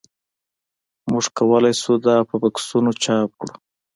هو 1.01 1.05
موږ 1.11 1.25
کولی 1.37 1.73
شو 1.81 1.93
دا 2.05 2.15
په 2.29 2.35
بکسونو 2.41 2.91
چاپ 3.03 3.29
کړو 3.39 3.55